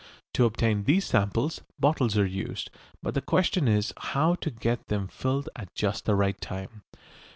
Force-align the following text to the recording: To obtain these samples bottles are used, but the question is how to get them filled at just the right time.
To 0.33 0.45
obtain 0.45 0.85
these 0.85 1.05
samples 1.05 1.61
bottles 1.79 2.17
are 2.17 2.25
used, 2.25 2.71
but 3.03 3.13
the 3.13 3.21
question 3.21 3.67
is 3.67 3.93
how 3.97 4.33
to 4.33 4.49
get 4.49 4.87
them 4.87 5.07
filled 5.07 5.47
at 5.55 5.75
just 5.75 6.05
the 6.05 6.15
right 6.15 6.41
time. 6.41 6.81